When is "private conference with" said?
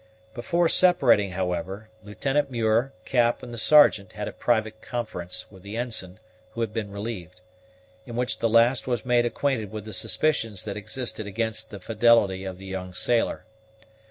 4.31-5.61